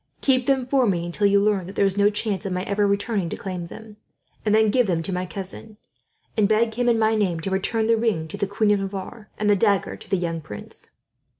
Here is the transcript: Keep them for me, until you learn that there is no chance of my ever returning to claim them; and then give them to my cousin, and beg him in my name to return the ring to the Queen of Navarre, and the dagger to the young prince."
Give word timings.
Keep 0.21 0.47
them 0.47 0.65
for 0.65 0.87
me, 0.87 1.05
until 1.05 1.27
you 1.27 1.39
learn 1.39 1.67
that 1.67 1.75
there 1.75 1.85
is 1.85 1.95
no 1.95 2.09
chance 2.09 2.43
of 2.43 2.51
my 2.51 2.63
ever 2.63 2.87
returning 2.87 3.29
to 3.29 3.37
claim 3.37 3.65
them; 3.65 3.97
and 4.43 4.55
then 4.55 4.71
give 4.71 4.87
them 4.87 5.03
to 5.03 5.13
my 5.13 5.27
cousin, 5.27 5.77
and 6.35 6.47
beg 6.47 6.73
him 6.73 6.89
in 6.89 6.97
my 6.97 7.13
name 7.13 7.39
to 7.41 7.51
return 7.51 7.85
the 7.85 7.95
ring 7.95 8.27
to 8.27 8.35
the 8.35 8.47
Queen 8.47 8.71
of 8.71 8.79
Navarre, 8.79 9.29
and 9.37 9.47
the 9.47 9.55
dagger 9.55 9.95
to 9.95 10.09
the 10.09 10.17
young 10.17 10.41
prince." 10.41 10.89